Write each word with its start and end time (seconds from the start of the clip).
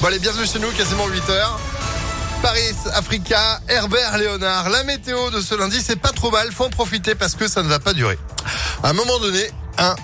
Bon 0.00 0.06
allez, 0.06 0.18
bienvenue 0.18 0.46
chez 0.46 0.58
nous, 0.58 0.70
quasiment 0.70 1.06
8h. 1.06 1.30
Paris, 2.40 2.74
Africa, 2.94 3.60
Herbert 3.68 4.16
Léonard. 4.16 4.70
La 4.70 4.82
météo 4.82 5.28
de 5.28 5.42
ce 5.42 5.54
lundi, 5.54 5.78
c'est 5.82 6.00
pas 6.00 6.08
trop 6.08 6.30
mal. 6.30 6.50
Faut 6.52 6.64
en 6.64 6.70
profiter 6.70 7.14
parce 7.14 7.34
que 7.34 7.46
ça 7.46 7.62
ne 7.62 7.68
va 7.68 7.80
pas 7.80 7.92
durer. 7.92 8.18
À 8.82 8.88
un 8.88 8.92
moment 8.94 9.18
donné, 9.18 9.50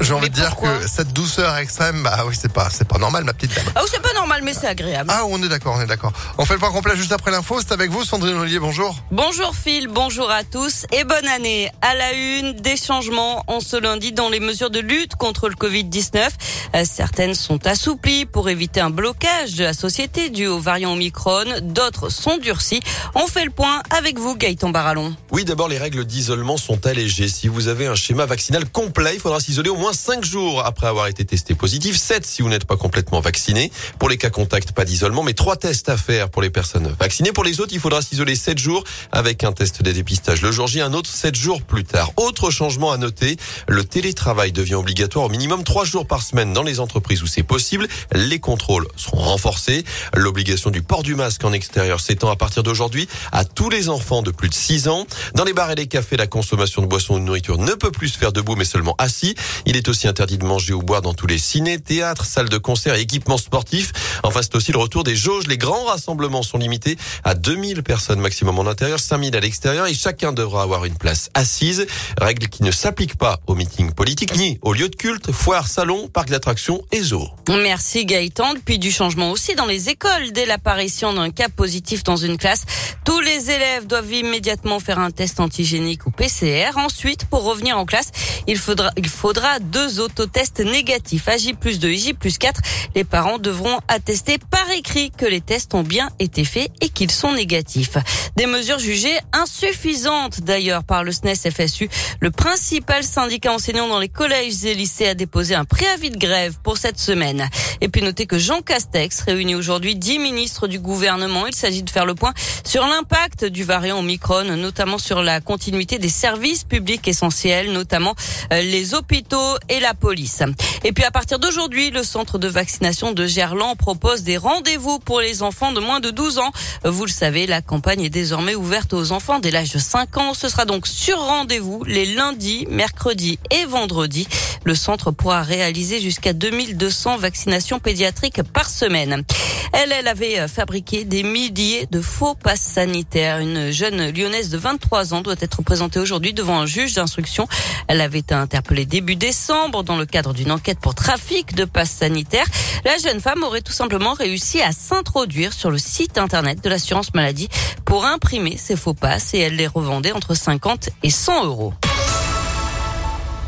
j'ai 0.00 0.12
envie 0.12 0.30
de 0.30 0.34
dire 0.34 0.56
que 0.56 0.86
cette 0.86 1.12
douceur 1.12 1.56
extrême, 1.56 2.02
bah 2.02 2.24
oui, 2.26 2.34
c'est 2.40 2.52
pas, 2.52 2.68
c'est 2.70 2.86
pas 2.86 2.98
normal, 2.98 3.24
ma 3.24 3.32
petite 3.32 3.54
dame. 3.54 3.64
Ah, 3.74 3.82
c'est 3.90 4.00
pas 4.00 4.12
normal, 4.14 4.40
mais 4.42 4.54
c'est 4.54 4.66
agréable. 4.66 5.10
Ah, 5.12 5.24
on 5.26 5.42
est 5.42 5.48
d'accord, 5.48 5.74
on 5.78 5.80
est 5.80 5.86
d'accord. 5.86 6.12
On 6.38 6.44
fait 6.44 6.54
le 6.54 6.60
point 6.60 6.70
complet 6.70 6.96
juste 6.96 7.12
après 7.12 7.30
l'info. 7.30 7.58
C'est 7.60 7.72
avec 7.72 7.90
vous, 7.90 8.04
Sandrine 8.04 8.36
Ollier. 8.36 8.58
Bonjour. 8.58 8.96
Bonjour 9.10 9.54
Phil, 9.54 9.88
bonjour 9.88 10.30
à 10.30 10.44
tous 10.44 10.86
et 10.92 11.04
bonne 11.04 11.26
année. 11.28 11.70
À 11.82 11.94
la 11.94 12.12
une, 12.12 12.52
des 12.54 12.76
changements 12.76 13.44
en 13.46 13.60
ce 13.60 13.76
lundi 13.76 14.12
dans 14.12 14.28
les 14.28 14.40
mesures 14.40 14.70
de 14.70 14.80
lutte 14.80 15.16
contre 15.16 15.48
le 15.48 15.54
Covid-19. 15.54 16.28
Euh, 16.74 16.84
Certaines 16.84 17.34
sont 17.34 17.66
assouplies 17.66 18.26
pour 18.26 18.48
éviter 18.48 18.80
un 18.80 18.90
blocage 18.90 19.54
de 19.54 19.64
la 19.64 19.72
société 19.74 20.30
dû 20.30 20.46
au 20.46 20.58
variant 20.58 20.92
Omicron. 20.92 21.44
D'autres 21.62 22.08
sont 22.08 22.38
durcies. 22.38 22.80
On 23.14 23.26
fait 23.26 23.44
le 23.44 23.50
point 23.50 23.82
avec 23.96 24.18
vous, 24.18 24.34
Gaëtan 24.36 24.70
Barallon. 24.70 25.14
Oui, 25.30 25.44
d'abord, 25.44 25.68
les 25.68 25.78
règles 25.78 26.04
d'isolement 26.04 26.56
sont 26.56 26.86
allégées. 26.86 27.28
Si 27.28 27.48
vous 27.48 27.68
avez 27.68 27.86
un 27.86 27.94
schéma 27.94 28.24
vaccinal 28.26 28.68
complet, 28.70 29.12
il 29.14 29.20
faudra 29.20 29.40
s'isoler 29.40 29.57
au 29.66 29.76
moins 29.76 29.92
5 29.92 30.24
jours 30.24 30.64
après 30.64 30.86
avoir 30.86 31.08
été 31.08 31.24
testé 31.24 31.54
positif. 31.54 31.96
7 31.96 32.24
si 32.24 32.42
vous 32.42 32.48
n'êtes 32.48 32.64
pas 32.64 32.76
complètement 32.76 33.20
vacciné. 33.20 33.72
Pour 33.98 34.08
les 34.08 34.16
cas 34.16 34.30
contacts, 34.30 34.72
pas 34.72 34.84
d'isolement, 34.84 35.24
mais 35.24 35.34
3 35.34 35.56
tests 35.56 35.88
à 35.88 35.96
faire 35.96 36.30
pour 36.30 36.42
les 36.42 36.50
personnes 36.50 36.94
vaccinées. 37.00 37.32
Pour 37.32 37.42
les 37.44 37.60
autres, 37.60 37.72
il 37.72 37.80
faudra 37.80 38.00
s'isoler 38.00 38.36
7 38.36 38.58
jours 38.58 38.84
avec 39.10 39.42
un 39.42 39.52
test 39.52 39.82
de 39.82 39.90
dépistage 39.90 40.42
le 40.42 40.52
jour 40.52 40.68
J, 40.68 40.80
un 40.80 40.92
autre 40.92 41.10
7 41.10 41.34
jours 41.34 41.62
plus 41.62 41.84
tard. 41.84 42.12
Autre 42.16 42.50
changement 42.50 42.92
à 42.92 42.98
noter, 42.98 43.36
le 43.66 43.82
télétravail 43.84 44.52
devient 44.52 44.76
obligatoire 44.76 45.24
au 45.24 45.28
minimum 45.28 45.64
3 45.64 45.84
jours 45.84 46.06
par 46.06 46.22
semaine 46.22 46.52
dans 46.52 46.62
les 46.62 46.78
entreprises 46.78 47.22
où 47.22 47.26
c'est 47.26 47.42
possible. 47.42 47.88
Les 48.12 48.38
contrôles 48.38 48.86
seront 48.96 49.22
renforcés. 49.22 49.84
L'obligation 50.14 50.70
du 50.70 50.82
port 50.82 51.02
du 51.02 51.14
masque 51.14 51.44
en 51.44 51.52
extérieur 51.52 52.00
s'étend 52.00 52.30
à 52.30 52.36
partir 52.36 52.62
d'aujourd'hui 52.62 53.08
à 53.32 53.44
tous 53.44 53.70
les 53.70 53.88
enfants 53.88 54.22
de 54.22 54.30
plus 54.30 54.48
de 54.48 54.54
6 54.54 54.88
ans. 54.88 55.06
Dans 55.34 55.44
les 55.44 55.52
bars 55.52 55.70
et 55.70 55.74
les 55.74 55.86
cafés, 55.86 56.16
la 56.16 56.26
consommation 56.26 56.82
de 56.82 56.86
boissons 56.86 57.14
ou 57.14 57.18
de 57.18 57.24
nourriture 57.24 57.58
ne 57.58 57.72
peut 57.72 57.90
plus 57.90 58.08
se 58.08 58.18
faire 58.18 58.32
debout 58.32 58.54
mais 58.54 58.64
seulement 58.64 58.94
assis. 58.98 59.34
Il 59.66 59.76
est 59.76 59.88
aussi 59.88 60.08
interdit 60.08 60.38
de 60.38 60.44
manger 60.44 60.72
ou 60.72 60.82
boire 60.82 61.02
dans 61.02 61.14
tous 61.14 61.26
les 61.26 61.38
ciné, 61.38 61.78
théâtres, 61.78 62.24
salles 62.24 62.48
de 62.48 62.58
concert 62.58 62.94
et 62.94 63.00
équipements 63.00 63.38
sportifs. 63.38 63.92
Enfin, 64.22 64.40
c'est 64.42 64.54
aussi 64.54 64.72
le 64.72 64.78
retour 64.78 65.04
des 65.04 65.16
jauges. 65.16 65.46
Les 65.46 65.58
grands 65.58 65.84
rassemblements 65.84 66.42
sont 66.42 66.58
limités 66.58 66.96
à 67.24 67.34
2000 67.34 67.82
personnes 67.82 68.20
maximum 68.20 68.58
en 68.58 68.66
intérieur, 68.66 68.98
5000 68.98 69.36
à 69.36 69.40
l'extérieur 69.40 69.86
et 69.86 69.94
chacun 69.94 70.32
devra 70.32 70.62
avoir 70.62 70.84
une 70.84 70.96
place 70.96 71.30
assise. 71.34 71.86
Règle 72.20 72.48
qui 72.48 72.62
ne 72.62 72.70
s'applique 72.70 73.16
pas 73.16 73.40
aux 73.46 73.54
meetings 73.54 73.92
politiques 73.92 74.36
ni 74.36 74.58
aux 74.62 74.72
lieux 74.72 74.88
de 74.88 74.96
culte, 74.96 75.32
foires, 75.32 75.68
salons, 75.68 76.08
parcs 76.08 76.30
d'attractions 76.30 76.82
et 76.92 77.02
zoos. 77.02 77.28
Merci 77.48 78.06
Gaëtan. 78.06 78.54
Puis 78.64 78.78
du 78.78 78.90
changement 78.90 79.30
aussi 79.30 79.54
dans 79.54 79.66
les 79.66 79.88
écoles. 79.88 80.32
Dès 80.32 80.46
l'apparition 80.46 81.12
d'un 81.12 81.30
cas 81.30 81.48
positif 81.48 82.04
dans 82.04 82.16
une 82.16 82.36
classe, 82.36 82.64
tous 83.04 83.20
les 83.20 83.50
élèves 83.50 83.86
doivent 83.86 84.12
immédiatement 84.12 84.80
faire 84.80 84.98
un 84.98 85.10
test 85.10 85.40
antigénique 85.40 86.06
ou 86.06 86.10
PCR. 86.10 86.76
Ensuite, 86.76 87.24
pour 87.24 87.44
revenir 87.44 87.78
en 87.78 87.84
classe, 87.84 88.10
il 88.46 88.58
faudra, 88.58 88.90
il 88.96 89.08
faudra 89.28 89.58
deux 89.58 90.00
autotests 90.00 90.60
négatifs. 90.60 91.28
À 91.28 91.32
plus 91.60 91.78
2 91.78 91.88
et 91.90 92.14
plus 92.14 92.38
4, 92.38 92.62
les 92.94 93.04
parents 93.04 93.36
devront 93.36 93.78
attester 93.86 94.38
par 94.38 94.70
écrit 94.70 95.10
que 95.10 95.26
les 95.26 95.42
tests 95.42 95.74
ont 95.74 95.82
bien 95.82 96.08
été 96.18 96.46
faits 96.46 96.70
et 96.80 96.88
qu'ils 96.88 97.10
sont 97.10 97.32
négatifs. 97.32 97.98
Des 98.36 98.46
mesures 98.46 98.78
jugées 98.78 99.18
insuffisantes 99.34 100.40
d'ailleurs 100.40 100.82
par 100.82 101.04
le 101.04 101.12
SNES 101.12 101.50
FSU. 101.50 101.90
Le 102.20 102.30
principal 102.30 103.04
syndicat 103.04 103.52
enseignant 103.52 103.86
dans 103.86 103.98
les 103.98 104.08
collèges 104.08 104.64
et 104.64 104.74
lycées 104.74 105.08
a 105.08 105.14
déposé 105.14 105.54
un 105.54 105.66
préavis 105.66 106.08
de 106.08 106.16
grève 106.16 106.56
pour 106.62 106.78
cette 106.78 106.98
semaine. 106.98 107.50
Et 107.80 107.88
puis 107.88 108.02
notez 108.02 108.26
que 108.26 108.38
Jean 108.38 108.60
Castex 108.62 109.22
réunit 109.22 109.54
aujourd'hui 109.54 109.96
dix 109.96 110.18
ministres 110.18 110.66
du 110.66 110.78
gouvernement. 110.78 111.46
Il 111.46 111.54
s'agit 111.54 111.82
de 111.82 111.90
faire 111.90 112.06
le 112.06 112.14
point 112.14 112.32
sur 112.64 112.86
l'impact 112.86 113.44
du 113.44 113.64
variant 113.64 113.98
Omicron, 113.98 114.44
notamment 114.56 114.98
sur 114.98 115.22
la 115.22 115.40
continuité 115.40 115.98
des 115.98 116.08
services 116.08 116.64
publics 116.64 117.06
essentiels, 117.08 117.72
notamment 117.72 118.14
euh, 118.52 118.60
les 118.62 118.94
hôpitaux 118.94 119.56
et 119.68 119.80
la 119.80 119.94
police. 119.94 120.42
Et 120.84 120.92
puis 120.92 121.04
à 121.04 121.10
partir 121.10 121.38
d'aujourd'hui, 121.38 121.90
le 121.90 122.02
centre 122.02 122.38
de 122.38 122.48
vaccination 122.48 123.12
de 123.12 123.26
Gerland 123.26 123.76
propose 123.76 124.22
des 124.22 124.36
rendez-vous 124.36 124.98
pour 124.98 125.20
les 125.20 125.42
enfants 125.42 125.72
de 125.72 125.80
moins 125.80 126.00
de 126.00 126.10
12 126.10 126.38
ans. 126.38 126.52
Vous 126.84 127.04
le 127.04 127.10
savez, 127.10 127.46
la 127.46 127.62
campagne 127.62 128.02
est 128.02 128.10
désormais 128.10 128.54
ouverte 128.54 128.92
aux 128.92 129.12
enfants 129.12 129.38
dès 129.38 129.50
l'âge 129.50 129.72
de 129.72 129.78
5 129.78 130.16
ans. 130.16 130.34
Ce 130.34 130.48
sera 130.48 130.64
donc 130.64 130.86
sur 130.86 131.18
rendez-vous 131.18 131.84
les 131.84 132.06
lundis, 132.06 132.66
mercredis 132.70 133.38
et 133.50 133.64
vendredis. 133.66 134.28
Le 134.64 134.74
centre 134.74 135.10
pourra 135.10 135.42
réaliser 135.42 136.00
jusqu'à 136.00 136.32
2200 136.32 137.18
vaccinations 137.18 137.78
pédiatriques 137.78 138.42
par 138.42 138.68
semaine. 138.68 139.24
Elle, 139.72 139.92
elle 139.92 140.08
avait 140.08 140.48
fabriqué 140.48 141.04
des 141.04 141.22
milliers 141.22 141.86
de 141.90 142.00
faux 142.00 142.34
passes 142.34 142.60
sanitaires. 142.60 143.38
Une 143.38 143.70
jeune 143.70 144.10
lyonnaise 144.10 144.50
de 144.50 144.58
23 144.58 145.14
ans 145.14 145.20
doit 145.20 145.34
être 145.40 145.62
présentée 145.62 145.98
aujourd'hui 145.98 146.32
devant 146.32 146.58
un 146.58 146.66
juge 146.66 146.94
d'instruction. 146.94 147.46
Elle 147.86 148.00
avait 148.00 148.20
été 148.20 148.34
interpellée 148.34 148.86
début 148.86 149.16
décembre 149.16 149.82
dans 149.82 149.96
le 149.96 150.06
cadre 150.06 150.32
d'une 150.32 150.52
enquête 150.52 150.78
pour 150.80 150.94
trafic 150.94 151.54
de 151.54 151.64
passes 151.64 151.90
sanitaires. 151.90 152.46
La 152.84 152.96
jeune 152.98 153.20
femme 153.20 153.42
aurait 153.42 153.60
tout 153.60 153.72
simplement 153.72 154.14
réussi 154.14 154.60
à 154.62 154.72
s'introduire 154.72 155.52
sur 155.52 155.70
le 155.70 155.78
site 155.78 156.18
internet 156.18 156.62
de 156.62 156.68
l'assurance 156.68 157.14
maladie 157.14 157.48
pour 157.84 158.04
imprimer 158.04 158.56
ses 158.56 158.76
faux 158.76 158.94
passes 158.94 159.34
et 159.34 159.38
elle 159.38 159.56
les 159.56 159.66
revendait 159.66 160.12
entre 160.12 160.34
50 160.34 160.90
et 161.02 161.10
100 161.10 161.44
euros. 161.46 161.74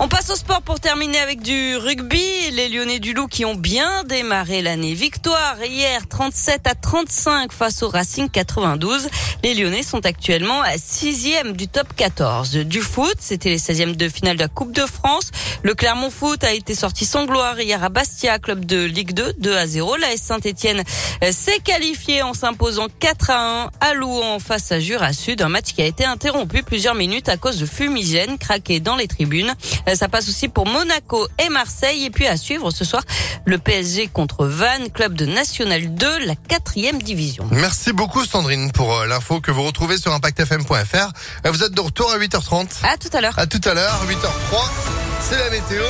On 0.00 0.08
passe 0.08 0.30
au 0.30 0.36
sport 0.36 0.62
pour 0.62 0.80
terminer 0.80 1.18
avec 1.18 1.42
du 1.42 1.76
rugby. 1.76 2.50
Les 2.52 2.68
Lyonnais 2.68 2.98
du 2.98 3.12
Loup 3.12 3.28
qui 3.28 3.44
ont 3.44 3.54
bien 3.54 4.02
démarré 4.04 4.60
l'année. 4.60 4.94
Victoire 4.94 5.62
hier 5.62 6.08
37 6.08 6.66
à 6.66 6.74
35 6.74 7.52
face 7.52 7.82
au 7.82 7.88
Racing 7.88 8.28
92. 8.28 9.08
Les 9.44 9.54
Lyonnais 9.54 9.82
sont 9.82 10.04
actuellement 10.04 10.60
à 10.62 10.76
sixième 10.76 11.52
du 11.52 11.68
top 11.68 11.94
14. 11.94 12.52
Du 12.64 12.80
foot, 12.80 13.14
c'était 13.20 13.50
les 13.50 13.58
16e 13.58 13.94
de 13.94 14.08
finale 14.08 14.36
de 14.36 14.42
la 14.42 14.48
Coupe 14.48 14.72
de 14.72 14.86
France. 14.86 15.30
Le 15.62 15.74
Clermont 15.74 16.10
Foot 16.10 16.42
a 16.42 16.52
été 16.52 16.74
sorti 16.74 17.04
sans 17.04 17.26
gloire 17.26 17.60
hier 17.60 17.84
à 17.84 17.88
Bastia, 17.88 18.38
club 18.38 18.64
de 18.64 18.82
Ligue 18.82 19.12
2, 19.12 19.34
2 19.38 19.56
à 19.56 19.66
0. 19.66 19.96
La 19.96 20.16
Saint-Etienne 20.16 20.82
s'est 21.30 21.60
qualifiée 21.60 22.22
en 22.22 22.34
s'imposant 22.34 22.88
4 22.98 23.30
à 23.30 23.64
1 23.64 23.70
à 23.80 23.94
Louan 23.94 24.38
face 24.38 24.72
à 24.72 24.80
Jura 24.80 25.12
Sud. 25.12 25.42
Un 25.42 25.48
match 25.48 25.74
qui 25.74 25.82
a 25.82 25.86
été 25.86 26.04
interrompu 26.04 26.62
plusieurs 26.62 26.94
minutes 26.94 27.28
à 27.28 27.36
cause 27.36 27.58
de 27.58 27.66
fumigènes 27.66 28.38
craqués 28.38 28.80
dans 28.80 28.96
les 28.96 29.06
tribunes. 29.06 29.54
Ça 29.94 30.08
passe 30.08 30.28
aussi 30.28 30.48
pour 30.48 30.66
Monaco 30.66 31.26
et 31.38 31.48
Marseille. 31.48 32.04
Et 32.04 32.10
puis 32.10 32.26
à 32.26 32.36
suivre 32.36 32.70
ce 32.70 32.84
soir, 32.84 33.02
le 33.44 33.58
PSG 33.58 34.08
contre 34.08 34.46
Vannes, 34.46 34.90
club 34.90 35.14
de 35.14 35.26
National 35.26 35.94
2, 35.94 36.26
la 36.26 36.34
quatrième 36.36 37.02
division. 37.02 37.46
Merci 37.50 37.92
beaucoup, 37.92 38.24
Sandrine, 38.24 38.72
pour 38.72 38.94
euh, 38.94 39.06
l'info 39.06 39.40
que 39.40 39.50
vous 39.50 39.62
retrouvez 39.62 39.96
sur 39.98 40.12
impactfm.fr. 40.12 41.12
Euh, 41.46 41.50
Vous 41.50 41.62
êtes 41.62 41.72
de 41.72 41.80
retour 41.80 42.10
à 42.12 42.18
8h30. 42.18 42.68
À 42.84 42.96
tout 42.96 43.10
à 43.12 43.20
l'heure. 43.20 43.38
À 43.38 43.46
tout 43.46 43.60
à 43.64 43.74
l'heure, 43.74 44.00
8h03. 44.08 44.58
C'est 45.20 45.38
la 45.38 45.50
météo. 45.50 45.82